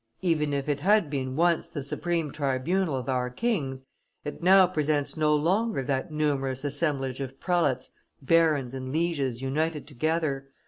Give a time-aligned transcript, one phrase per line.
[0.23, 3.85] Even if it had been once the supreme tribunal of our kings,
[4.25, 10.49] it now presents no longer that numerous assemblage of prelates, barons, and lieges united together.